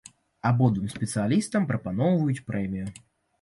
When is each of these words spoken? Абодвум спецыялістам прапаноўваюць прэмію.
Абодвум 0.49 0.87
спецыялістам 0.93 1.67
прапаноўваюць 1.73 2.45
прэмію. 2.49 2.89